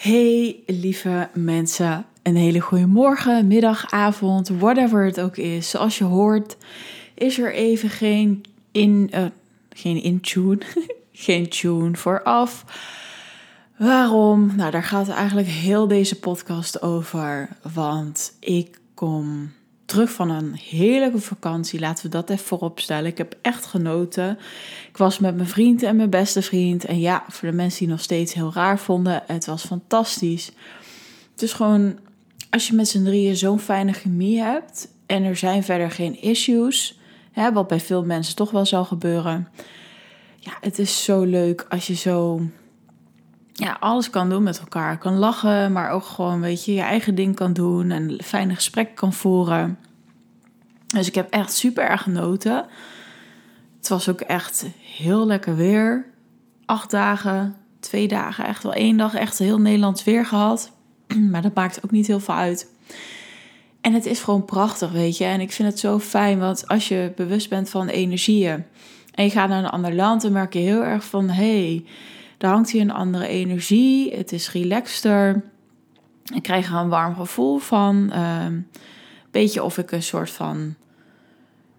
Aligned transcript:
Hey 0.00 0.62
lieve 0.66 1.28
mensen, 1.34 2.06
een 2.22 2.36
hele 2.36 2.60
goede 2.60 2.86
morgen, 2.86 3.46
middag, 3.46 3.90
avond, 3.90 4.48
whatever 4.48 5.04
het 5.04 5.20
ook 5.20 5.36
is. 5.36 5.70
Zoals 5.70 5.98
je 5.98 6.04
hoort, 6.04 6.56
is 7.14 7.38
er 7.38 7.52
even 7.52 7.88
geen 7.88 8.42
in, 8.72 9.10
uh, 9.14 9.24
geen 9.70 10.02
in 10.02 10.20
tune, 10.20 10.58
geen 11.12 11.48
tune 11.48 11.96
vooraf. 11.96 12.64
Waarom? 13.76 14.56
Nou, 14.56 14.70
daar 14.70 14.84
gaat 14.84 15.08
eigenlijk 15.08 15.48
heel 15.48 15.88
deze 15.88 16.18
podcast 16.18 16.82
over. 16.82 17.48
Want 17.74 18.36
ik 18.38 18.80
kom 18.94 19.52
terug 19.90 20.10
van 20.10 20.30
een 20.30 20.54
heerlijke 20.54 21.18
vakantie. 21.18 21.80
Laten 21.80 22.04
we 22.04 22.10
dat 22.10 22.30
even 22.30 22.44
voorop 22.44 22.80
stellen. 22.80 23.10
Ik 23.10 23.18
heb 23.18 23.34
echt 23.42 23.66
genoten. 23.66 24.38
Ik 24.88 24.96
was 24.96 25.18
met 25.18 25.36
mijn 25.36 25.48
vriend 25.48 25.82
en 25.82 25.96
mijn 25.96 26.10
beste 26.10 26.42
vriend. 26.42 26.84
En 26.84 27.00
ja, 27.00 27.24
voor 27.28 27.48
de 27.48 27.54
mensen 27.54 27.78
die 27.78 27.88
nog 27.88 28.00
steeds 28.00 28.34
heel 28.34 28.52
raar 28.54 28.78
vonden, 28.78 29.22
het 29.26 29.46
was 29.46 29.64
fantastisch. 29.64 30.50
Het 31.32 31.42
is 31.42 31.52
gewoon, 31.52 31.98
als 32.50 32.66
je 32.66 32.74
met 32.74 32.88
z'n 32.88 33.04
drieën 33.04 33.36
zo'n 33.36 33.60
fijne 33.60 33.92
chemie 33.92 34.40
hebt 34.40 34.88
en 35.06 35.24
er 35.24 35.36
zijn 35.36 35.64
verder 35.64 35.90
geen 35.90 36.22
issues, 36.22 36.98
hè, 37.32 37.52
wat 37.52 37.68
bij 37.68 37.80
veel 37.80 38.04
mensen 38.04 38.36
toch 38.36 38.50
wel 38.50 38.66
zal 38.66 38.84
gebeuren. 38.84 39.48
Ja, 40.36 40.52
het 40.60 40.78
is 40.78 41.04
zo 41.04 41.22
leuk 41.22 41.66
als 41.68 41.86
je 41.86 41.94
zo 41.94 42.40
ja, 43.60 43.76
alles 43.80 44.10
kan 44.10 44.28
doen 44.28 44.42
met 44.42 44.58
elkaar. 44.58 44.98
Kan 44.98 45.18
lachen, 45.18 45.72
maar 45.72 45.90
ook 45.90 46.04
gewoon, 46.04 46.40
weet 46.40 46.64
je, 46.64 46.74
je 46.74 46.80
eigen 46.80 47.14
ding 47.14 47.34
kan 47.34 47.52
doen 47.52 47.90
en 47.90 48.18
fijne 48.24 48.54
gesprekken 48.54 48.94
kan 48.94 49.12
voeren. 49.12 49.78
Dus 50.86 51.06
ik 51.06 51.14
heb 51.14 51.30
echt 51.30 51.52
super 51.52 51.84
erg 51.84 52.02
genoten. 52.02 52.66
Het 53.78 53.88
was 53.88 54.08
ook 54.08 54.20
echt 54.20 54.66
heel 54.98 55.26
lekker 55.26 55.56
weer. 55.56 56.06
Acht 56.66 56.90
dagen, 56.90 57.56
twee 57.80 58.08
dagen, 58.08 58.44
echt 58.44 58.62
wel 58.62 58.72
één 58.72 58.96
dag, 58.96 59.14
echt 59.14 59.38
heel 59.38 59.60
Nederlands 59.60 60.04
weer 60.04 60.26
gehad. 60.26 60.72
Maar 61.30 61.42
dat 61.42 61.54
maakt 61.54 61.84
ook 61.84 61.90
niet 61.90 62.06
heel 62.06 62.20
veel 62.20 62.34
uit. 62.34 62.70
En 63.80 63.92
het 63.92 64.06
is 64.06 64.20
gewoon 64.20 64.44
prachtig, 64.44 64.90
weet 64.90 65.16
je. 65.16 65.24
En 65.24 65.40
ik 65.40 65.52
vind 65.52 65.68
het 65.68 65.78
zo 65.78 65.98
fijn, 65.98 66.38
want 66.38 66.68
als 66.68 66.88
je 66.88 67.12
bewust 67.16 67.48
bent 67.48 67.70
van 67.70 67.88
energieën 67.88 68.64
en 69.14 69.24
je 69.24 69.30
gaat 69.30 69.48
naar 69.48 69.64
een 69.64 69.70
ander 69.70 69.94
land, 69.94 70.22
dan 70.22 70.32
merk 70.32 70.52
je 70.52 70.58
heel 70.58 70.84
erg 70.84 71.04
van 71.04 71.28
hé. 71.28 71.66
Hey, 71.66 71.84
daar 72.40 72.52
hangt 72.52 72.70
hier 72.70 72.80
een 72.80 72.92
andere 72.92 73.26
energie. 73.26 74.16
Het 74.16 74.32
is 74.32 74.52
relaxter. 74.52 75.42
Ik 76.34 76.42
krijg 76.42 76.70
er 76.70 76.76
een 76.76 76.88
warm 76.88 77.14
gevoel 77.14 77.58
van. 77.58 78.12
Um, 78.18 78.68
beetje 79.30 79.62
of 79.62 79.78
ik 79.78 79.90
een 79.90 80.02
soort 80.02 80.30
van. 80.30 80.74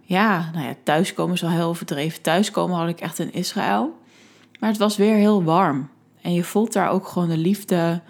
Ja, 0.02 0.50
nou 0.54 0.66
ja, 0.66 0.74
thuiskomen 0.84 1.36
is 1.36 1.44
al 1.44 1.50
heel 1.50 1.68
overdreven. 1.68 2.22
Thuiskomen 2.22 2.78
had 2.78 2.88
ik 2.88 3.00
echt 3.00 3.20
in 3.20 3.34
Israël. 3.34 3.98
Maar 4.60 4.70
het 4.70 4.80
was 4.80 4.98
weer 4.98 5.16
heel 5.16 5.44
warm. 5.44 5.90
En 6.22 6.34
je 6.34 6.44
voelt 6.44 6.74
daar 6.74 6.90
ook 6.90 7.08
gewoon 7.08 7.30
de 7.30 7.38
liefde 7.38 8.02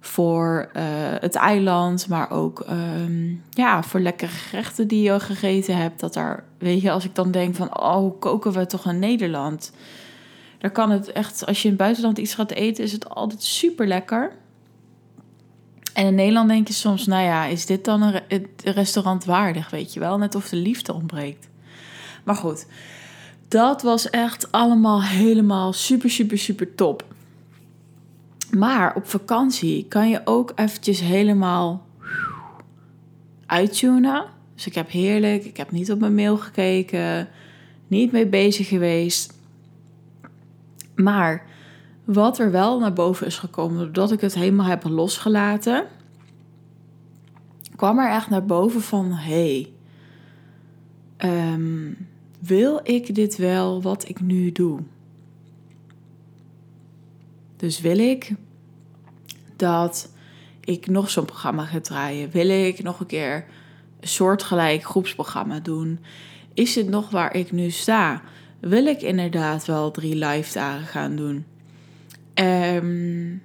voor 0.00 0.70
uh, 0.76 0.82
het 1.20 1.34
eiland. 1.34 2.08
Maar 2.08 2.30
ook 2.30 2.64
um, 2.70 3.42
ja, 3.50 3.82
voor 3.82 4.00
lekkere 4.00 4.30
gerechten 4.30 4.88
die 4.88 5.02
je 5.02 5.20
gegeten 5.20 5.76
hebt. 5.76 6.00
Dat 6.00 6.14
daar, 6.14 6.44
weet 6.58 6.80
je, 6.80 6.90
als 6.90 7.04
ik 7.04 7.14
dan 7.14 7.30
denk 7.30 7.54
van, 7.54 7.80
oh, 7.80 8.20
koken 8.20 8.52
we 8.52 8.66
toch 8.66 8.86
in 8.86 8.98
Nederland? 8.98 9.72
Daar 10.62 10.70
kan 10.70 10.90
het 10.90 11.12
echt, 11.12 11.46
als 11.46 11.58
je 11.58 11.64
in 11.64 11.74
het 11.74 11.82
buitenland 11.82 12.18
iets 12.18 12.34
gaat 12.34 12.50
eten, 12.50 12.84
is 12.84 12.92
het 12.92 13.08
altijd 13.08 13.42
super 13.42 13.86
lekker. 13.86 14.32
En 15.94 16.06
in 16.06 16.14
Nederland 16.14 16.48
denk 16.48 16.66
je 16.68 16.74
soms, 16.74 17.06
nou 17.06 17.24
ja, 17.24 17.44
is 17.44 17.66
dit 17.66 17.84
dan 17.84 18.02
een 18.02 18.46
restaurant 18.64 19.24
waardig, 19.24 19.70
weet 19.70 19.92
je 19.92 20.00
wel? 20.00 20.18
Net 20.18 20.34
of 20.34 20.48
de 20.48 20.56
liefde 20.56 20.92
ontbreekt. 20.92 21.48
Maar 22.24 22.34
goed, 22.34 22.66
dat 23.48 23.82
was 23.82 24.10
echt 24.10 24.52
allemaal 24.52 25.02
helemaal 25.02 25.72
super, 25.72 26.10
super, 26.10 26.38
super 26.38 26.74
top. 26.74 27.04
Maar 28.50 28.94
op 28.96 29.06
vakantie 29.06 29.86
kan 29.88 30.08
je 30.08 30.20
ook 30.24 30.52
eventjes 30.54 31.00
helemaal 31.00 31.86
uittunen. 33.46 34.24
Dus 34.54 34.66
ik 34.66 34.74
heb 34.74 34.90
heerlijk, 34.90 35.44
ik 35.44 35.56
heb 35.56 35.70
niet 35.70 35.92
op 35.92 36.00
mijn 36.00 36.14
mail 36.14 36.36
gekeken, 36.36 37.28
niet 37.86 38.12
mee 38.12 38.26
bezig 38.26 38.68
geweest. 38.68 39.40
Maar 40.94 41.46
wat 42.04 42.38
er 42.38 42.50
wel 42.50 42.78
naar 42.78 42.92
boven 42.92 43.26
is 43.26 43.38
gekomen, 43.38 43.78
doordat 43.78 44.12
ik 44.12 44.20
het 44.20 44.34
helemaal 44.34 44.66
heb 44.66 44.84
losgelaten, 44.84 45.86
kwam 47.76 47.98
er 47.98 48.10
echt 48.10 48.30
naar 48.30 48.44
boven 48.44 48.82
van: 48.82 49.12
hey, 49.12 49.72
um, 51.24 52.08
wil 52.38 52.80
ik 52.82 53.14
dit 53.14 53.36
wel 53.36 53.82
wat 53.82 54.08
ik 54.08 54.20
nu 54.20 54.52
doe? 54.52 54.80
Dus 57.56 57.80
wil 57.80 57.98
ik 57.98 58.34
dat 59.56 60.12
ik 60.60 60.86
nog 60.86 61.10
zo'n 61.10 61.24
programma 61.24 61.64
ga 61.64 61.80
draaien? 61.80 62.30
Wil 62.30 62.48
ik 62.48 62.82
nog 62.82 63.00
een 63.00 63.06
keer 63.06 63.44
een 64.00 64.08
soortgelijk 64.08 64.84
groepsprogramma 64.84 65.60
doen? 65.60 65.98
Is 66.54 66.74
het 66.74 66.88
nog 66.88 67.10
waar 67.10 67.34
ik 67.34 67.52
nu 67.52 67.70
sta? 67.70 68.22
Wil 68.62 68.86
ik 68.86 69.02
inderdaad 69.02 69.64
wel 69.64 69.90
drie 69.90 70.16
live 70.16 70.52
dagen 70.52 70.86
gaan 70.86 71.16
doen. 71.16 71.44
Um, 72.34 73.42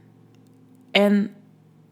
en 0.91 1.31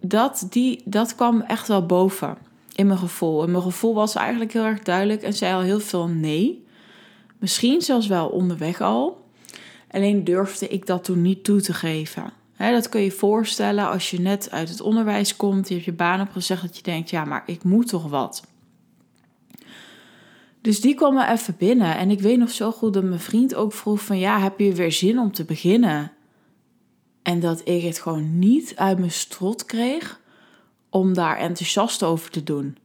dat, 0.01 0.47
die, 0.49 0.81
dat 0.85 1.15
kwam 1.15 1.41
echt 1.41 1.67
wel 1.67 1.85
boven 1.85 2.37
in 2.75 2.87
mijn 2.87 2.99
gevoel. 2.99 3.43
En 3.43 3.51
mijn 3.51 3.63
gevoel 3.63 3.93
was 3.93 4.15
eigenlijk 4.15 4.53
heel 4.53 4.63
erg 4.63 4.79
duidelijk 4.79 5.21
en 5.21 5.33
zei 5.33 5.53
al 5.53 5.61
heel 5.61 5.79
veel 5.79 6.07
nee. 6.07 6.65
Misschien 7.37 7.81
zelfs 7.81 8.07
wel 8.07 8.27
onderweg 8.27 8.81
al. 8.81 9.25
Alleen 9.91 10.23
durfde 10.23 10.67
ik 10.67 10.85
dat 10.85 11.03
toen 11.03 11.21
niet 11.21 11.43
toe 11.43 11.61
te 11.61 11.73
geven. 11.73 12.33
dat 12.57 12.89
kun 12.89 13.01
je 13.01 13.11
voorstellen 13.11 13.89
als 13.89 14.11
je 14.11 14.19
net 14.19 14.51
uit 14.51 14.69
het 14.69 14.81
onderwijs 14.81 15.35
komt, 15.35 15.67
je 15.67 15.73
hebt 15.73 15.85
je 15.85 15.93
baan 15.93 16.21
opgezegd, 16.21 16.61
dat 16.61 16.77
je 16.77 16.83
denkt, 16.83 17.09
ja, 17.09 17.25
maar 17.25 17.43
ik 17.45 17.63
moet 17.63 17.87
toch 17.87 18.09
wat. 18.09 18.43
Dus 20.65 20.81
die 20.81 20.95
kwam 20.95 21.13
me 21.13 21.27
even 21.27 21.55
binnen. 21.57 21.97
En 21.97 22.09
ik 22.09 22.19
weet 22.19 22.37
nog 22.37 22.51
zo 22.51 22.71
goed 22.71 22.93
dat 22.93 23.03
mijn 23.03 23.19
vriend 23.19 23.55
ook 23.55 23.73
vroeg 23.73 24.01
van... 24.01 24.19
ja, 24.19 24.39
heb 24.39 24.59
je 24.59 24.73
weer 24.73 24.91
zin 24.91 25.19
om 25.19 25.31
te 25.31 25.43
beginnen? 25.43 26.11
En 27.21 27.39
dat 27.39 27.67
ik 27.67 27.83
het 27.83 27.99
gewoon 27.99 28.39
niet 28.39 28.75
uit 28.75 28.99
mijn 28.99 29.11
strot 29.11 29.65
kreeg... 29.65 30.21
om 30.89 31.13
daar 31.13 31.37
enthousiast 31.37 32.03
over 32.03 32.31
te 32.31 32.43
doen. 32.43 32.77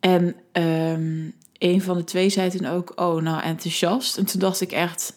En 0.00 0.24
um, 0.52 1.34
een 1.58 1.82
van 1.82 1.96
de 1.96 2.04
twee 2.04 2.28
zei 2.28 2.50
toen 2.50 2.66
ook... 2.66 2.92
oh, 3.00 3.22
nou, 3.22 3.42
enthousiast. 3.42 4.18
En 4.18 4.26
toen 4.26 4.40
dacht 4.40 4.60
ik 4.60 4.72
echt... 4.72 5.14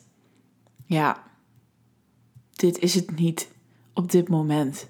ja, 0.86 1.24
dit 2.52 2.80
is 2.80 2.94
het 2.94 3.16
niet 3.20 3.48
op 3.94 4.12
dit 4.12 4.28
moment. 4.28 4.86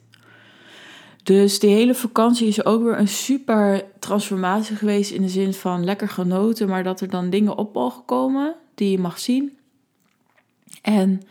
Dus 1.23 1.59
die 1.59 1.69
hele 1.69 1.95
vakantie 1.95 2.47
is 2.47 2.66
ook 2.66 2.84
weer 2.84 3.00
een 3.00 3.07
super 3.07 3.84
transformatie 4.00 4.75
geweest 4.75 5.11
in 5.11 5.22
de 5.22 5.29
zin 5.29 5.53
van 5.53 5.84
lekker 5.84 6.09
genoten, 6.09 6.67
maar 6.67 6.84
dat 6.84 7.01
er 7.01 7.09
dan 7.09 7.29
dingen 7.29 7.57
op 7.57 7.73
mogen 7.73 8.06
komen 8.06 8.56
die 8.75 8.91
je 8.91 9.00
mag 9.00 9.19
zien. 9.19 9.57
En 10.81 11.22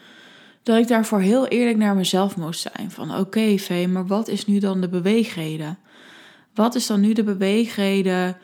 dat 0.63 0.79
ik 0.79 0.89
daarvoor 0.89 1.21
heel 1.21 1.47
eerlijk 1.47 1.77
naar 1.77 1.95
mezelf 1.95 2.37
moest 2.37 2.61
zijn. 2.61 2.91
Van 2.91 3.11
oké, 3.11 3.21
okay, 3.21 3.59
Vee, 3.59 3.89
maar 3.89 4.07
wat 4.07 4.29
is 4.29 4.47
nu 4.47 4.59
dan 4.59 4.81
de 4.81 4.89
beweegreden? 4.89 5.79
Wat 6.55 6.75
is 6.75 6.87
dan 6.87 7.01
nu 7.01 7.13
de 7.13 7.25
beweegreden 7.25 8.37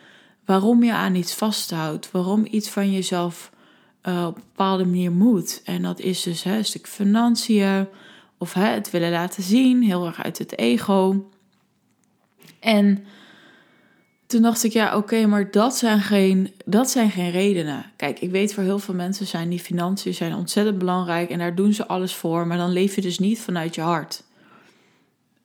waarom 0.45 0.83
je 0.83 0.93
aan 0.93 1.15
iets 1.15 1.33
vasthoudt? 1.33 2.11
Waarom 2.11 2.47
iets 2.49 2.69
van 2.69 2.91
jezelf 2.91 3.51
uh, 4.07 4.25
op 4.27 4.35
een 4.35 4.43
bepaalde 4.55 4.85
manier 4.85 5.11
moet? 5.11 5.61
En 5.63 5.81
dat 5.81 5.99
is 5.99 6.23
dus 6.23 6.43
hè, 6.43 6.57
een 6.57 6.65
stuk 6.65 6.87
financiën 6.87 7.87
of 8.37 8.53
hè, 8.53 8.65
het 8.65 8.91
willen 8.91 9.11
laten 9.11 9.43
zien, 9.43 9.83
heel 9.83 10.05
erg 10.05 10.23
uit 10.23 10.37
het 10.37 10.57
ego. 10.57 11.29
En 12.59 13.05
toen 14.27 14.41
dacht 14.41 14.63
ik, 14.63 14.71
ja, 14.71 14.97
oké, 14.97 15.25
maar 15.25 15.51
dat 15.51 15.75
zijn, 15.77 16.01
geen, 16.01 16.53
dat 16.65 16.89
zijn 16.89 17.11
geen 17.11 17.31
redenen. 17.31 17.85
Kijk, 17.95 18.19
ik 18.19 18.31
weet 18.31 18.53
voor 18.53 18.63
heel 18.63 18.79
veel 18.79 18.93
mensen 18.93 19.27
zijn 19.27 19.49
die 19.49 19.59
financiën 19.59 20.13
zijn 20.13 20.33
ontzettend 20.33 20.77
belangrijk 20.77 21.29
en 21.29 21.39
daar 21.39 21.55
doen 21.55 21.73
ze 21.73 21.87
alles 21.87 22.13
voor, 22.13 22.47
maar 22.47 22.57
dan 22.57 22.71
leef 22.71 22.95
je 22.95 23.01
dus 23.01 23.19
niet 23.19 23.39
vanuit 23.39 23.75
je 23.75 23.81
hart. 23.81 24.23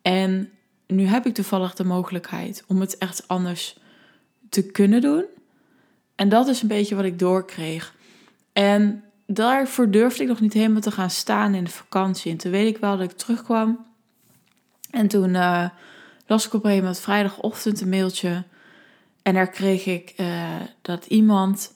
En 0.01 0.49
nu 0.87 1.05
heb 1.05 1.25
ik 1.25 1.33
toevallig 1.33 1.73
de 1.73 1.83
mogelijkheid 1.83 2.63
om 2.67 2.79
het 2.79 2.97
echt 2.97 3.27
anders 3.27 3.77
te 4.49 4.65
kunnen 4.65 5.01
doen. 5.01 5.25
En 6.15 6.29
dat 6.29 6.47
is 6.47 6.61
een 6.61 6.67
beetje 6.67 6.95
wat 6.95 7.05
ik 7.05 7.19
doorkreeg. 7.19 7.93
En 8.53 9.03
daarvoor 9.25 9.91
durfde 9.91 10.23
ik 10.23 10.29
nog 10.29 10.39
niet 10.39 10.53
helemaal 10.53 10.81
te 10.81 10.91
gaan 10.91 11.09
staan 11.09 11.53
in 11.53 11.63
de 11.63 11.71
vakantie. 11.71 12.31
En 12.31 12.37
toen 12.37 12.51
weet 12.51 12.75
ik 12.75 12.81
wel 12.81 12.97
dat 12.97 13.11
ik 13.11 13.17
terugkwam. 13.17 13.85
En 14.91 15.07
toen 15.07 15.29
uh, 15.29 15.69
las 16.25 16.45
ik 16.45 16.53
op 16.53 16.59
een 16.63 16.69
gegeven 16.69 16.83
moment 16.85 17.03
vrijdagochtend 17.03 17.81
een 17.81 17.89
mailtje. 17.89 18.43
En 19.21 19.33
daar 19.33 19.49
kreeg 19.49 19.85
ik 19.85 20.13
uh, 20.17 20.49
dat 20.81 21.05
iemand 21.05 21.73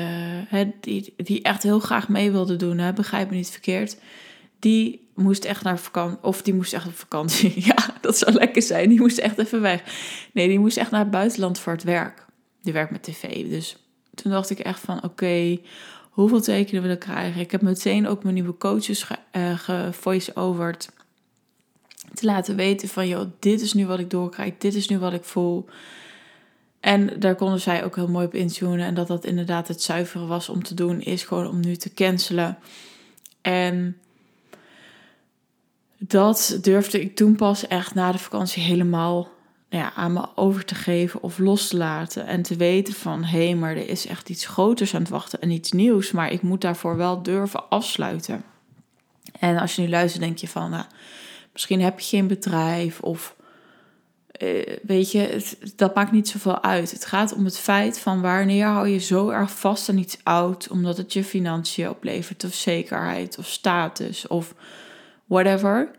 uh, 0.00 0.68
die, 0.80 1.14
die 1.16 1.42
echt 1.42 1.62
heel 1.62 1.80
graag 1.80 2.08
mee 2.08 2.30
wilde 2.30 2.56
doen, 2.56 2.78
hè, 2.78 2.92
begrijp 2.92 3.30
me 3.30 3.36
niet 3.36 3.50
verkeerd, 3.50 3.96
die 4.58 5.08
moest 5.14 5.44
echt 5.44 5.62
naar 5.62 5.78
vakantie, 5.78 6.18
of 6.22 6.42
die 6.42 6.54
moest 6.54 6.72
echt 6.72 6.86
op 6.86 6.94
vakantie. 6.94 7.52
ja, 7.74 7.94
dat 8.00 8.18
zou 8.18 8.32
lekker 8.32 8.62
zijn. 8.62 8.88
Die 8.88 9.00
moest 9.00 9.18
echt 9.18 9.38
even 9.38 9.60
weg. 9.60 9.82
Nee, 10.32 10.48
die 10.48 10.58
moest 10.58 10.76
echt 10.76 10.90
naar 10.90 11.00
het 11.00 11.10
buitenland 11.10 11.58
voor 11.58 11.72
het 11.72 11.82
werk. 11.82 12.26
Die 12.62 12.72
werkt 12.72 12.90
met 12.90 13.02
tv. 13.02 13.48
Dus 13.48 13.76
toen 14.14 14.32
dacht 14.32 14.50
ik 14.50 14.58
echt 14.58 14.80
van, 14.80 15.04
oké, 15.04 15.58
hoeveel 16.10 16.40
tekenen 16.40 16.82
wil 16.82 16.90
ik 16.90 16.98
krijgen? 16.98 17.40
Ik 17.40 17.50
heb 17.50 17.62
meteen 17.62 18.06
ook 18.06 18.22
mijn 18.22 18.34
nieuwe 18.34 18.56
coaches 18.56 19.02
ge, 19.02 19.16
uh, 19.32 19.58
gevoice-overd 19.58 20.90
te 22.20 22.26
laten 22.26 22.56
weten 22.56 22.88
van, 22.88 23.08
joh, 23.08 23.30
dit 23.38 23.60
is 23.60 23.72
nu 23.72 23.86
wat 23.86 23.98
ik 23.98 24.10
doorkrijg, 24.10 24.52
dit 24.58 24.74
is 24.74 24.88
nu 24.88 24.98
wat 24.98 25.12
ik 25.12 25.24
voel. 25.24 25.66
En 26.80 27.20
daar 27.20 27.34
konden 27.34 27.60
zij 27.60 27.84
ook 27.84 27.96
heel 27.96 28.08
mooi 28.08 28.26
op 28.26 28.34
intunen. 28.34 28.86
En 28.86 28.94
dat 28.94 29.06
dat 29.06 29.24
inderdaad 29.24 29.68
het 29.68 29.82
zuivere 29.82 30.26
was 30.26 30.48
om 30.48 30.62
te 30.62 30.74
doen, 30.74 31.00
is 31.00 31.22
gewoon 31.22 31.46
om 31.46 31.60
nu 31.60 31.76
te 31.76 31.94
cancelen. 31.94 32.58
En 33.40 33.96
dat 35.98 36.58
durfde 36.62 37.00
ik 37.00 37.16
toen 37.16 37.36
pas 37.36 37.66
echt 37.66 37.94
na 37.94 38.12
de 38.12 38.18
vakantie 38.18 38.62
helemaal 38.62 39.28
ja, 39.68 39.92
aan 39.94 40.12
me 40.12 40.28
over 40.34 40.64
te 40.64 40.74
geven 40.74 41.22
of 41.22 41.38
los 41.38 41.68
te 41.68 41.76
laten. 41.76 42.26
En 42.26 42.42
te 42.42 42.56
weten 42.56 42.94
van, 42.94 43.24
hé, 43.24 43.46
hey, 43.46 43.54
maar 43.54 43.76
er 43.76 43.88
is 43.88 44.06
echt 44.06 44.28
iets 44.28 44.46
groters 44.46 44.94
aan 44.94 45.00
het 45.00 45.10
wachten 45.10 45.40
en 45.40 45.50
iets 45.50 45.72
nieuws. 45.72 46.10
Maar 46.10 46.32
ik 46.32 46.42
moet 46.42 46.60
daarvoor 46.60 46.96
wel 46.96 47.22
durven 47.22 47.68
afsluiten. 47.68 48.44
En 49.38 49.58
als 49.58 49.76
je 49.76 49.82
nu 49.82 49.88
luistert, 49.88 50.22
denk 50.22 50.38
je 50.38 50.48
van, 50.48 50.70
nou, 50.70 50.84
misschien 51.52 51.80
heb 51.80 52.00
je 52.00 52.06
geen 52.06 52.26
bedrijf 52.26 53.00
of 53.00 53.36
eh, 54.40 54.76
weet 54.82 55.12
je, 55.12 55.44
dat 55.76 55.94
maakt 55.94 56.12
niet 56.12 56.28
zoveel 56.28 56.62
uit. 56.62 56.90
Het 56.90 57.04
gaat 57.04 57.32
om 57.32 57.44
het 57.44 57.58
feit 57.58 57.98
van 57.98 58.20
wanneer 58.20 58.66
hou 58.66 58.88
je 58.88 58.98
zo 58.98 59.28
erg 59.28 59.58
vast 59.58 59.88
aan 59.88 59.98
iets 59.98 60.18
oud, 60.22 60.68
omdat 60.68 60.96
het 60.96 61.12
je 61.12 61.24
financiën 61.24 61.88
oplevert, 61.88 62.44
of 62.44 62.54
zekerheid, 62.54 63.38
of 63.38 63.46
status, 63.46 64.26
of 64.26 64.54
whatever. 65.24 65.90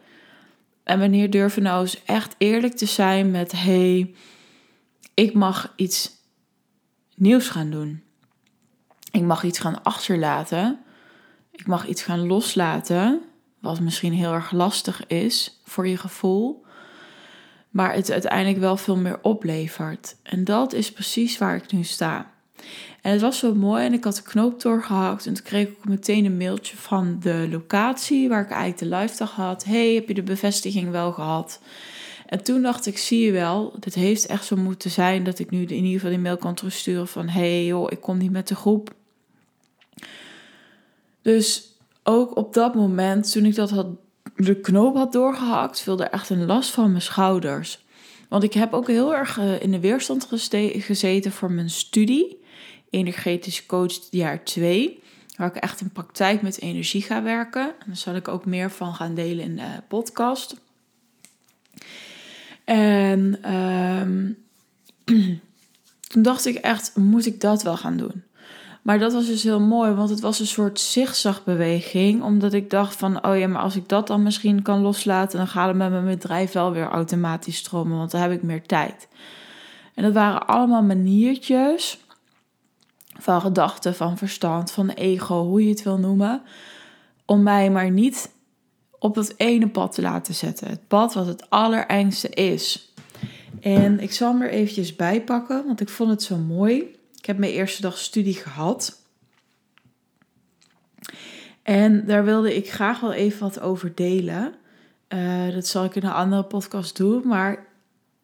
En 0.83 0.99
wanneer 0.99 1.29
durf 1.29 1.55
je 1.55 1.61
nou 1.61 1.81
eens 1.81 2.03
echt 2.03 2.35
eerlijk 2.37 2.75
te 2.75 2.85
zijn 2.85 3.31
met: 3.31 3.51
hey, 3.51 4.15
ik 5.13 5.33
mag 5.33 5.73
iets 5.75 6.11
nieuws 7.15 7.47
gaan 7.47 7.69
doen. 7.69 8.03
Ik 9.11 9.21
mag 9.21 9.43
iets 9.43 9.59
gaan 9.59 9.83
achterlaten. 9.83 10.79
Ik 11.51 11.67
mag 11.67 11.87
iets 11.87 12.03
gaan 12.03 12.27
loslaten, 12.27 13.21
wat 13.61 13.79
misschien 13.79 14.13
heel 14.13 14.33
erg 14.33 14.51
lastig 14.51 15.07
is 15.07 15.59
voor 15.63 15.87
je 15.87 15.97
gevoel 15.97 16.63
maar 17.71 17.93
het 17.93 18.11
uiteindelijk 18.11 18.59
wel 18.59 18.77
veel 18.77 18.97
meer 18.97 19.19
oplevert. 19.21 20.15
En 20.23 20.43
dat 20.43 20.73
is 20.73 20.91
precies 20.91 21.37
waar 21.37 21.55
ik 21.55 21.71
nu 21.71 21.83
sta. 21.83 22.31
En 23.01 23.11
het 23.11 23.21
was 23.21 23.37
zo 23.37 23.55
mooi 23.55 23.85
en 23.85 23.93
ik 23.93 24.03
had 24.03 24.15
de 24.15 24.21
knoop 24.21 24.61
doorgehakt 24.61 25.25
en 25.25 25.33
toen 25.33 25.43
kreeg 25.43 25.67
ik 25.67 25.75
ook 25.77 25.87
meteen 25.87 26.25
een 26.25 26.37
mailtje 26.37 26.77
van 26.77 27.19
de 27.19 27.47
locatie 27.51 28.29
waar 28.29 28.41
ik 28.41 28.49
eigenlijk 28.49 28.77
de 28.79 28.97
live 28.97 29.17
dag 29.17 29.31
had. 29.31 29.63
Hey, 29.63 29.93
heb 29.93 30.07
je 30.07 30.13
de 30.13 30.23
bevestiging 30.23 30.91
wel 30.91 31.11
gehad? 31.11 31.59
En 32.25 32.43
toen 32.43 32.61
dacht 32.61 32.85
ik, 32.85 32.97
zie 32.97 33.25
je 33.25 33.31
wel, 33.31 33.75
dit 33.79 33.93
heeft 33.93 34.25
echt 34.25 34.45
zo 34.45 34.55
moeten 34.55 34.91
zijn 34.91 35.23
dat 35.23 35.39
ik 35.39 35.49
nu 35.49 35.61
in 35.61 35.71
ieder 35.71 35.91
geval 35.91 36.09
die 36.09 36.19
mail 36.19 36.37
kan 36.37 36.55
terugsturen 36.55 37.07
van 37.07 37.27
hey 37.27 37.65
joh, 37.65 37.91
ik 37.91 38.01
kom 38.01 38.17
niet 38.17 38.31
met 38.31 38.47
de 38.47 38.55
groep. 38.55 38.93
Dus 41.21 41.70
ook 42.03 42.35
op 42.37 42.53
dat 42.53 42.75
moment, 42.75 43.31
toen 43.31 43.45
ik 43.45 43.55
dat 43.55 43.69
had 43.69 43.87
de 44.35 44.55
knoop 44.55 44.95
had 44.95 45.11
doorgehakt, 45.11 45.81
viel 45.81 45.99
er 45.99 46.09
echt 46.09 46.29
een 46.29 46.45
last 46.45 46.71
van 46.71 46.89
mijn 46.89 47.01
schouders. 47.01 47.85
Want 48.29 48.43
ik 48.43 48.53
heb 48.53 48.73
ook 48.73 48.87
heel 48.87 49.15
erg 49.15 49.37
eh, 49.37 49.61
in 49.61 49.71
de 49.71 49.79
weerstand 49.79 50.27
gezeten 50.77 51.31
voor 51.31 51.51
mijn 51.51 51.69
studie, 51.69 52.39
energetisch 52.89 53.65
coach 53.65 53.93
jaar 54.09 54.43
2, 54.43 55.03
waar 55.37 55.47
ik 55.47 55.55
echt 55.55 55.81
in 55.81 55.91
praktijk 55.91 56.41
met 56.41 56.61
energie 56.61 57.01
ga 57.01 57.23
werken. 57.23 57.67
En 57.67 57.85
daar 57.85 57.95
zal 57.95 58.15
ik 58.15 58.27
ook 58.27 58.45
meer 58.45 58.71
van 58.71 58.93
gaan 58.93 59.15
delen 59.15 59.43
in 59.43 59.55
de 59.55 59.81
podcast. 59.87 60.55
En 62.63 63.53
um, 63.55 64.37
toen 66.09 66.21
dacht 66.21 66.45
ik 66.45 66.55
echt, 66.55 66.95
moet 66.95 67.25
ik 67.25 67.41
dat 67.41 67.63
wel 67.63 67.77
gaan 67.77 67.97
doen? 67.97 68.23
Maar 68.81 68.99
dat 68.99 69.13
was 69.13 69.25
dus 69.25 69.43
heel 69.43 69.59
mooi, 69.59 69.91
want 69.91 70.09
het 70.09 70.19
was 70.19 70.39
een 70.39 70.47
soort 70.47 70.79
zigzagbeweging. 70.79 72.23
Omdat 72.23 72.53
ik 72.53 72.69
dacht 72.69 72.95
van, 72.95 73.25
oh 73.25 73.37
ja, 73.37 73.47
maar 73.47 73.61
als 73.61 73.75
ik 73.75 73.89
dat 73.89 74.07
dan 74.07 74.23
misschien 74.23 74.61
kan 74.61 74.81
loslaten... 74.81 75.37
dan 75.37 75.47
gaat 75.47 75.67
het 75.67 75.77
met 75.77 75.91
mijn 75.91 76.05
bedrijf 76.05 76.51
wel 76.51 76.71
weer 76.71 76.87
automatisch 76.87 77.57
stromen, 77.57 77.97
want 77.97 78.11
dan 78.11 78.21
heb 78.21 78.31
ik 78.31 78.43
meer 78.43 78.65
tijd. 78.65 79.07
En 79.95 80.03
dat 80.03 80.13
waren 80.13 80.47
allemaal 80.47 80.83
maniertjes 80.83 81.99
van 83.19 83.41
gedachten, 83.41 83.95
van 83.95 84.17
verstand, 84.17 84.71
van 84.71 84.89
ego, 84.89 85.43
hoe 85.43 85.63
je 85.63 85.69
het 85.69 85.83
wil 85.83 85.97
noemen... 85.97 86.41
om 87.25 87.43
mij 87.43 87.71
maar 87.71 87.91
niet 87.91 88.31
op 88.99 89.15
dat 89.15 89.33
ene 89.37 89.67
pad 89.67 89.91
te 89.91 90.01
laten 90.01 90.33
zetten. 90.33 90.67
Het 90.67 90.87
pad 90.87 91.13
wat 91.13 91.25
het 91.25 91.49
allerengste 91.49 92.29
is. 92.29 92.93
En 93.59 93.99
ik 93.99 94.11
zal 94.11 94.31
hem 94.31 94.41
er 94.41 94.49
eventjes 94.49 94.95
bij 94.95 95.23
pakken, 95.23 95.65
want 95.65 95.81
ik 95.81 95.89
vond 95.89 96.09
het 96.09 96.23
zo 96.23 96.37
mooi... 96.37 96.99
Ik 97.21 97.27
heb 97.27 97.37
mijn 97.37 97.51
eerste 97.51 97.81
dag 97.81 97.97
studie 97.97 98.33
gehad. 98.33 99.01
En 101.63 102.05
daar 102.05 102.23
wilde 102.25 102.55
ik 102.55 102.71
graag 102.71 102.99
wel 102.99 103.13
even 103.13 103.39
wat 103.39 103.59
over 103.59 103.95
delen. 103.95 104.53
Uh, 105.09 105.53
dat 105.53 105.67
zal 105.67 105.83
ik 105.83 105.95
in 105.95 106.03
een 106.03 106.11
andere 106.11 106.43
podcast 106.43 106.97
doen. 106.97 107.27
Maar 107.27 107.65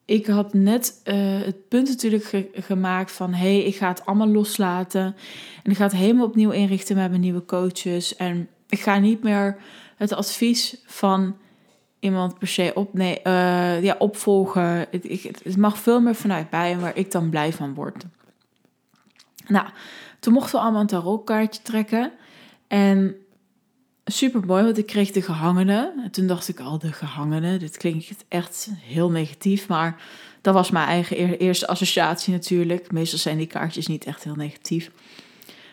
ik 0.06 0.26
had 0.26 0.54
net 0.54 1.02
uh, 1.04 1.42
het 1.42 1.68
punt 1.68 1.88
natuurlijk 1.88 2.48
gemaakt 2.54 3.12
van... 3.12 3.34
hé, 3.34 3.56
hey, 3.56 3.64
ik 3.64 3.76
ga 3.76 3.88
het 3.88 4.06
allemaal 4.06 4.28
loslaten. 4.28 5.16
En 5.64 5.72
ik 5.72 5.78
ga 5.78 5.84
het 5.84 5.96
helemaal 5.96 6.26
opnieuw 6.26 6.52
inrichten 6.52 6.96
met 6.96 7.10
mijn 7.10 7.22
nieuwe 7.22 7.46
coaches. 7.46 8.16
En 8.16 8.50
ik 8.70 8.80
ga 8.80 9.00
niet 9.00 9.24
meer 9.24 9.58
het 9.96 10.14
advies 10.14 10.82
van 10.86 11.38
iemand 12.00 12.38
per 12.38 12.48
se 12.48 12.72
op, 12.76 12.94
nee, 12.94 13.20
uh, 13.24 13.84
ja, 13.84 13.96
opvolgen. 14.00 14.88
Het, 14.92 15.10
ik, 15.10 15.24
het 15.44 15.58
mag 15.58 15.78
veel 15.78 16.02
meer 16.02 16.16
vanuit 16.16 16.50
bij 16.50 16.72
en 16.72 16.80
waar 16.80 16.98
ik 16.98 17.12
dan 17.12 17.30
blij 17.30 17.54
van 17.54 17.74
word. 17.74 18.06
Nou, 19.48 19.68
toen 20.20 20.34
mochten 20.34 20.56
we 20.56 20.62
allemaal 20.62 20.82
een 20.82 20.88
tarotkaartje 20.88 21.62
trekken. 21.62 22.12
En 22.68 23.16
super 24.06 24.46
mooi, 24.46 24.64
want 24.64 24.78
ik 24.78 24.86
kreeg 24.86 25.12
de 25.12 25.22
gehangene. 25.22 25.94
En 26.04 26.12
toen 26.12 26.28
dacht 26.28 26.48
ik 26.48 26.60
al, 26.60 26.80
de 26.80 26.92
gehangene. 26.92 27.58
Dit 27.58 27.78
klinkt 27.78 28.26
echt 28.28 28.70
heel 28.82 29.12
negatief, 29.12 29.68
maar 29.68 30.02
dat 30.42 30.54
was 30.54 30.72
mijn 30.72 30.88
eigen 30.88 31.38
eerste 31.38 31.68
associatie 31.68 32.34
natuurlijk. 32.34 32.92
Meestal 32.92 33.20
zijn 33.20 33.38
die 33.38 33.48
kaartjes 33.48 33.88
niet 33.88 34.06
echt 34.06 34.24
heel 34.24 34.36
negatief. 34.36 34.92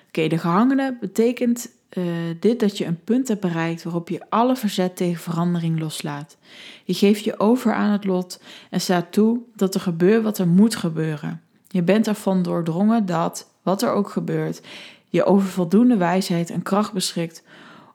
Oké, 0.09 0.29
de 0.29 0.39
gehangene 0.39 0.97
betekent 1.01 1.69
uh, 1.99 2.05
dit 2.41 2.61
dat 2.61 2.79
je 2.79 2.85
een 2.85 3.05
punt 3.05 3.29
hebt 3.29 3.41
bereikt 3.41 3.83
waarop 3.83 4.09
je 4.09 4.21
alle 4.29 4.57
verzet 4.57 4.97
tegen 4.97 5.21
verandering 5.21 5.81
loslaat. 5.81 6.37
Je 6.85 6.95
geeft 6.95 7.25
je 7.25 7.41
over 7.41 7.75
aan 7.75 7.91
het 7.91 8.05
lot 8.05 8.41
en 8.71 8.81
staat 8.81 9.13
toe 9.13 9.41
dat 9.57 9.75
er 9.75 9.81
gebeurt 9.81 10.23
wat 10.23 10.39
er 10.39 10.49
moet 10.49 10.77
gebeuren. 10.77 11.43
Je 11.69 11.83
bent 11.83 12.07
ervan 12.07 12.43
doordrongen 12.43 13.07
dat 13.07 13.51
wat 13.65 13.83
er 13.83 13.93
ook 13.93 14.11
gebeurt, 14.11 14.61
je 15.09 15.25
over 15.25 15.49
voldoende 15.49 15.97
wijsheid 15.97 16.51
en 16.51 16.63
kracht 16.63 16.93
beschikt 16.93 17.43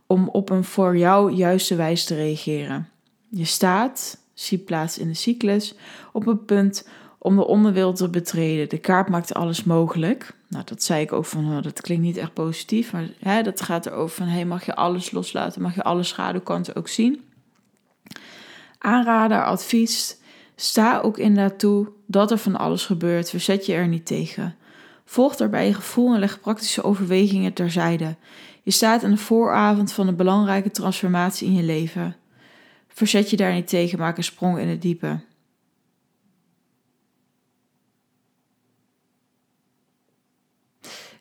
om 0.08 0.30
op 0.30 0.50
een 0.50 0.64
voor 0.64 0.98
jou 0.98 1.32
juiste 1.32 1.76
wijze 1.76 2.06
te 2.06 2.16
reageren. 2.16 2.90
Je 3.30 3.46
staat, 3.46 4.18
zie 4.34 4.58
plaats 4.58 4.98
in 4.98 5.08
de 5.08 5.14
cyclus, 5.14 5.76
op 6.12 6.28
een 6.28 6.46
punt 6.46 6.88
om 7.18 7.36
de 7.36 7.46
onderwereld 7.46 7.96
te 7.96 8.10
betreden. 8.10 8.70
De 8.70 8.78
kaart 8.78 9.10
maakt 9.10 9.34
alles 9.34 9.64
mogelijk. 9.64 10.34
Nou, 10.48 10.64
dat 10.66 10.84
zei 10.84 11.02
ik 11.02 11.12
ook 11.12 11.26
van, 11.26 11.56
oh, 11.58 11.64
dat 11.64 11.82
klinkt 11.82 12.04
niet 12.04 12.18
echt 12.18 12.34
positief, 12.34 12.92
maar 12.92 13.10
hè, 13.20 13.42
dat 13.42 13.62
gaat 13.62 13.86
erover 13.86 14.16
van, 14.16 14.28
hey, 14.28 14.46
mag 14.46 14.66
je 14.66 14.76
alles 14.76 15.12
loslaten, 15.12 15.62
mag 15.62 15.76
je 15.76 15.84
alle 15.84 16.04
schaduwkanten 16.04 16.76
ook 16.76 16.88
zien. 16.88 17.22
Aanrader, 18.78 19.46
advies, 19.46 20.18
sta 20.56 21.00
ook 21.00 21.18
inderdaad 21.18 21.60
toe 21.60 21.88
dat 22.06 22.32
er 22.32 22.38
van 22.38 22.56
alles 22.56 22.86
gebeurt, 22.86 23.30
verzet 23.30 23.66
je 23.66 23.74
er 23.74 23.88
niet 23.88 24.06
tegen. 24.06 24.56
Volg 25.10 25.36
daarbij 25.36 25.68
je 25.68 25.74
gevoel 25.74 26.14
en 26.14 26.20
leg 26.20 26.40
praktische 26.40 26.84
overwegingen 26.84 27.54
terzijde. 27.54 28.16
Je 28.64 28.72
staat 28.72 29.04
aan 29.04 29.12
de 29.12 29.18
vooravond 29.18 29.92
van 29.92 30.08
een 30.08 30.16
belangrijke 30.16 30.72
transformatie 30.72 31.48
in 31.48 31.54
je 31.54 31.64
leven. 31.64 32.16
Verzet 32.88 33.30
je 33.30 33.38
daar 33.38 33.54
niet 33.54 33.68
tegen, 33.68 34.00
maak 34.00 34.18
een 34.18 34.24
sprong 34.24 34.60
in 34.60 34.68
het 34.68 34.82
diepe. 34.82 35.20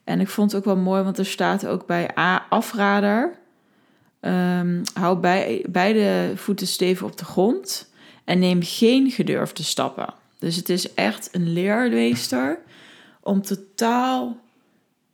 En 0.05 0.21
ik 0.21 0.29
vond 0.29 0.53
het 0.53 0.61
ook 0.61 0.75
wel 0.75 0.83
mooi, 0.83 1.03
want 1.03 1.19
er 1.19 1.27
staat 1.27 1.67
ook 1.67 1.87
bij 1.87 2.19
A, 2.19 2.47
afrader. 2.49 3.39
Um, 4.21 4.83
hou 4.95 5.19
bij, 5.19 5.65
beide 5.69 6.33
voeten 6.37 6.67
stevig 6.67 7.07
op 7.07 7.17
de 7.17 7.25
grond 7.25 7.93
en 8.25 8.39
neem 8.39 8.63
geen 8.63 9.11
gedurfde 9.11 9.63
stappen. 9.63 10.15
Dus 10.39 10.57
het 10.57 10.69
is 10.69 10.95
echt 10.95 11.29
een 11.33 11.53
leermeester 11.53 12.67
om 13.29 13.43
totaal 13.43 14.37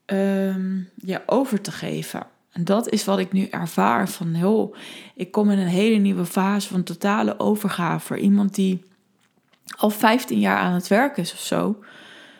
um, 0.06 0.88
ja, 0.94 1.22
over 1.26 1.60
te 1.60 1.72
geven. 1.72 2.26
En 2.52 2.64
dat 2.64 2.88
is 2.88 3.04
wat 3.04 3.18
ik 3.18 3.32
nu 3.32 3.46
ervaar 3.46 4.08
van, 4.08 4.34
joh, 4.34 4.76
ik 5.14 5.30
kom 5.30 5.50
in 5.50 5.58
een 5.58 5.66
hele 5.66 5.96
nieuwe 5.96 6.24
fase 6.24 6.68
van 6.68 6.82
totale 6.82 7.38
overgave. 7.38 8.06
Voor 8.06 8.18
iemand 8.18 8.54
die 8.54 8.84
al 9.76 9.90
15 9.90 10.38
jaar 10.38 10.58
aan 10.58 10.72
het 10.72 10.88
werk 10.88 11.16
is 11.16 11.32
of 11.32 11.38
zo. 11.38 11.82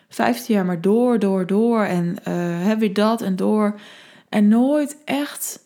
15 0.08 0.54
jaar 0.54 0.64
maar 0.64 0.80
door, 0.80 1.18
door, 1.18 1.46
door 1.46 1.82
en 1.82 2.16
uh, 2.28 2.66
heb 2.66 2.80
je 2.80 2.92
dat 2.92 3.22
en 3.22 3.36
door. 3.36 3.80
En 4.28 4.48
nooit 4.48 4.96
echt 5.04 5.60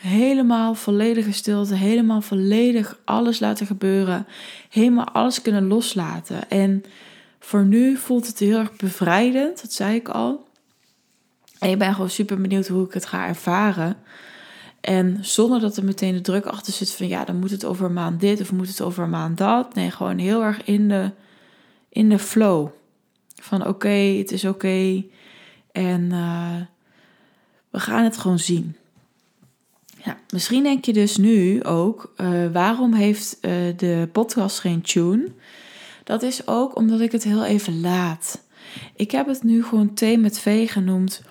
helemaal 0.00 0.74
volledige 0.74 1.32
stilte, 1.32 1.74
helemaal 1.74 2.20
volledig 2.20 2.98
alles 3.04 3.40
laten 3.40 3.66
gebeuren. 3.66 4.26
Helemaal 4.68 5.08
alles 5.08 5.42
kunnen 5.42 5.66
loslaten. 5.66 6.50
En 6.50 6.84
voor 7.42 7.64
nu 7.64 7.96
voelt 7.96 8.26
het 8.26 8.38
heel 8.38 8.58
erg 8.58 8.76
bevrijdend, 8.76 9.60
dat 9.60 9.72
zei 9.72 9.94
ik 9.94 10.08
al. 10.08 10.46
En 11.58 11.70
ik 11.70 11.78
ben 11.78 11.94
gewoon 11.94 12.10
super 12.10 12.40
benieuwd 12.40 12.68
hoe 12.68 12.86
ik 12.86 12.92
het 12.92 13.06
ga 13.06 13.26
ervaren. 13.26 13.96
En 14.80 15.18
zonder 15.20 15.60
dat 15.60 15.76
er 15.76 15.84
meteen 15.84 16.14
de 16.14 16.20
druk 16.20 16.46
achter 16.46 16.72
zit 16.72 16.92
van 16.92 17.08
ja, 17.08 17.24
dan 17.24 17.36
moet 17.36 17.50
het 17.50 17.64
over 17.64 17.86
een 17.86 17.92
maand 17.92 18.20
dit 18.20 18.40
of 18.40 18.52
moet 18.52 18.68
het 18.68 18.80
over 18.80 19.02
een 19.02 19.10
maand 19.10 19.38
dat. 19.38 19.74
Nee, 19.74 19.90
gewoon 19.90 20.18
heel 20.18 20.42
erg 20.42 20.64
in 20.64 20.88
de, 20.88 21.10
in 21.88 22.08
de 22.08 22.18
flow. 22.18 22.68
Van 23.34 23.66
oké, 23.66 23.88
het 23.88 24.32
is 24.32 24.44
oké. 24.44 25.04
en 25.72 26.02
uh, 26.10 26.60
we 27.70 27.80
gaan 27.80 28.04
het 28.04 28.16
gewoon 28.16 28.38
zien. 28.38 28.76
Ja, 30.04 30.18
misschien 30.30 30.62
denk 30.62 30.84
je 30.84 30.92
dus 30.92 31.16
nu 31.16 31.64
ook, 31.64 32.12
uh, 32.16 32.52
waarom 32.52 32.92
heeft 32.92 33.38
uh, 33.40 33.50
de 33.76 34.08
podcast 34.12 34.60
geen 34.60 34.80
tune? 34.80 35.32
Dat 36.12 36.22
is 36.22 36.46
ook 36.46 36.76
omdat 36.76 37.00
ik 37.00 37.12
het 37.12 37.24
heel 37.24 37.44
even 37.44 37.80
laat. 37.80 38.44
Ik 38.96 39.10
heb 39.10 39.26
het 39.26 39.42
nu 39.42 39.64
gewoon 39.64 39.94
thee 39.94 40.18
met 40.18 40.38
vee 40.38 40.68
genoemd. 40.68 41.22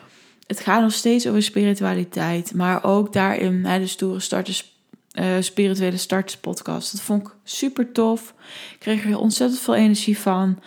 Het 0.48 0.60
gaat 0.60 0.82
nog 0.82 0.94
steeds 0.94 1.28
over 1.28 1.44
spiritualiteit, 1.44 2.54
maar 2.54 2.84
ook 2.84 3.14
daarin 3.14 3.66
hè, 3.66 3.80
de 3.80 3.88
stoere 3.88 4.20
starters, 4.20 4.76
uh, 5.14 5.26
spirituele 5.40 5.98
starters 5.98 6.38
podcast. 6.38 6.92
Dat 6.92 7.02
vond 7.02 7.28
ik 7.28 7.34
super 7.44 7.92
tof. 7.92 8.34
Ik 8.72 8.80
kreeg 8.80 9.06
er 9.06 9.18
ontzettend 9.18 9.62
veel 9.62 9.76
energie 9.76 10.18
van. 10.18 10.60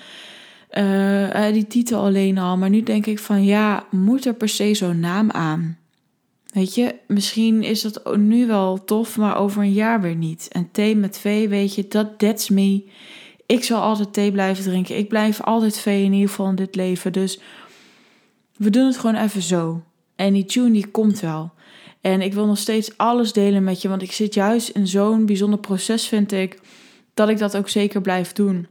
Uh, 0.71 1.52
die 1.52 1.66
titel 1.66 2.00
alleen 2.00 2.38
al. 2.38 2.56
Maar 2.56 2.71
nu 2.71 2.83
denk 2.83 3.06
ik 3.06 3.18
van 3.18 3.44
ja, 3.44 3.87
moet 3.90 4.25
er 4.25 4.35
per 4.35 4.49
se 4.49 4.75
zo'n 4.75 5.00
naam 5.00 5.30
aan? 5.30 5.78
Weet 6.47 6.75
je, 6.75 6.94
misschien 7.06 7.62
is 7.62 7.83
dat 7.83 8.16
nu 8.16 8.47
wel 8.47 8.85
tof, 8.85 9.16
maar 9.16 9.37
over 9.37 9.62
een 9.62 9.73
jaar 9.73 10.00
weer 10.00 10.16
niet. 10.16 10.49
En 10.52 10.68
thee 10.73 10.97
met 10.97 11.18
vee, 11.18 11.49
weet 11.49 11.75
je, 11.75 11.88
dat 11.88 12.18
that's 12.18 12.49
me. 12.49 12.85
Ik 13.46 13.64
zal 13.64 13.80
altijd 13.80 14.12
thee 14.12 14.32
blijven 14.32 14.64
drinken. 14.64 14.96
Ik 14.96 15.08
blijf 15.08 15.40
altijd 15.40 15.78
vee 15.78 16.04
in 16.04 16.12
ieder 16.12 16.28
geval 16.28 16.48
in 16.48 16.54
dit 16.54 16.74
leven. 16.74 17.12
Dus 17.12 17.40
we 18.56 18.70
doen 18.70 18.86
het 18.86 18.98
gewoon 18.98 19.22
even 19.22 19.42
zo. 19.42 19.82
En 20.16 20.32
die 20.32 20.44
tune 20.44 20.70
die 20.70 20.86
komt 20.86 21.20
wel. 21.20 21.52
En 22.00 22.20
ik 22.20 22.34
wil 22.34 22.46
nog 22.46 22.58
steeds 22.58 22.96
alles 22.96 23.32
delen 23.32 23.64
met 23.64 23.82
je, 23.82 23.88
want 23.88 24.02
ik 24.02 24.12
zit 24.12 24.34
juist 24.34 24.68
in 24.68 24.86
zo'n 24.86 25.26
bijzonder 25.26 25.58
proces, 25.58 26.08
vind 26.08 26.32
ik, 26.32 26.60
dat 27.14 27.28
ik 27.28 27.38
dat 27.38 27.56
ook 27.56 27.68
zeker 27.68 28.00
blijf 28.00 28.32
doen. 28.32 28.66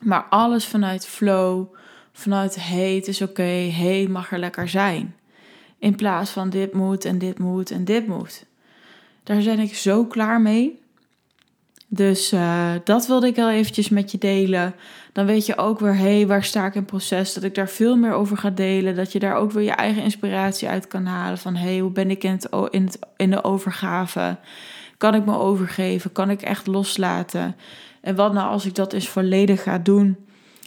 Maar 0.00 0.26
alles 0.30 0.66
vanuit 0.66 1.06
flow, 1.06 1.74
vanuit 2.12 2.56
hey, 2.60 2.94
het 2.94 3.08
is 3.08 3.22
oké, 3.22 3.30
okay, 3.30 3.70
hey, 3.70 4.06
mag 4.06 4.32
er 4.32 4.38
lekker 4.38 4.68
zijn. 4.68 5.14
In 5.78 5.96
plaats 5.96 6.30
van 6.30 6.50
dit 6.50 6.72
moet 6.72 7.04
en 7.04 7.18
dit 7.18 7.38
moet 7.38 7.70
en 7.70 7.84
dit 7.84 8.06
moet. 8.06 8.44
Daar 9.22 9.42
ben 9.42 9.58
ik 9.58 9.74
zo 9.74 10.04
klaar 10.04 10.40
mee. 10.40 10.80
Dus 11.88 12.32
uh, 12.32 12.70
dat 12.84 13.06
wilde 13.06 13.26
ik 13.26 13.36
wel 13.36 13.50
eventjes 13.50 13.88
met 13.88 14.10
je 14.10 14.18
delen. 14.18 14.74
Dan 15.12 15.26
weet 15.26 15.46
je 15.46 15.56
ook 15.56 15.80
weer, 15.80 15.96
hé, 15.96 16.16
hey, 16.16 16.26
waar 16.26 16.44
sta 16.44 16.66
ik 16.66 16.74
in 16.74 16.84
proces? 16.84 17.34
Dat 17.34 17.42
ik 17.42 17.54
daar 17.54 17.68
veel 17.68 17.96
meer 17.96 18.12
over 18.12 18.36
ga 18.36 18.50
delen. 18.50 18.96
Dat 18.96 19.12
je 19.12 19.18
daar 19.18 19.34
ook 19.34 19.52
weer 19.52 19.62
je 19.62 19.70
eigen 19.70 20.02
inspiratie 20.02 20.68
uit 20.68 20.86
kan 20.86 21.06
halen. 21.06 21.38
Van, 21.38 21.56
hé, 21.56 21.68
hey, 21.68 21.78
hoe 21.78 21.90
ben 21.90 22.10
ik 22.10 22.24
in, 22.24 22.30
het, 22.30 22.48
in, 22.70 22.84
het, 22.84 22.98
in 23.16 23.30
de 23.30 23.44
overgave? 23.44 24.36
Kan 24.98 25.14
ik 25.14 25.24
me 25.24 25.38
overgeven? 25.38 26.12
Kan 26.12 26.30
ik 26.30 26.42
echt 26.42 26.66
loslaten? 26.66 27.56
En 28.00 28.14
wat 28.14 28.32
nou 28.32 28.50
als 28.50 28.66
ik 28.66 28.74
dat 28.74 28.92
eens 28.92 29.08
volledig 29.08 29.62
ga 29.62 29.78
doen? 29.78 30.16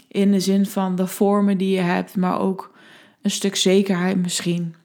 In 0.07 0.31
de 0.31 0.39
zin 0.39 0.65
van 0.65 0.95
de 0.95 1.07
vormen 1.07 1.57
die 1.57 1.75
je 1.75 1.81
hebt, 1.81 2.15
maar 2.15 2.39
ook 2.39 2.73
een 3.21 3.31
stuk 3.31 3.55
zekerheid 3.55 4.17
misschien. 4.17 4.75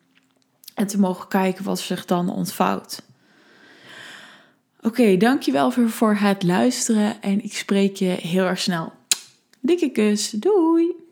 En 0.75 0.87
te 0.87 0.99
mogen 0.99 1.29
kijken 1.29 1.65
wat 1.65 1.79
zich 1.79 2.05
dan 2.05 2.31
ontvouwt. 2.31 3.03
Oké, 4.85 5.01
okay, 5.01 5.17
dankjewel 5.17 5.71
voor, 5.71 5.91
voor 5.91 6.15
het 6.15 6.43
luisteren 6.43 7.23
en 7.23 7.45
ik 7.45 7.57
spreek 7.57 7.97
je 7.97 8.07
heel 8.07 8.45
erg 8.45 8.61
snel. 8.61 8.93
Dikke 9.61 9.91
kus, 9.91 10.31
doei! 10.31 11.04